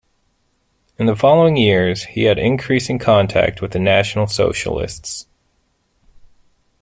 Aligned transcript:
In 0.97 1.05
the 1.05 1.15
following 1.15 1.57
years 1.57 2.05
he 2.05 2.23
had 2.23 2.39
increasing 2.39 2.97
contact 2.97 3.61
with 3.61 3.71
the 3.73 3.77
National 3.79 4.25
Socialists. 4.25 5.27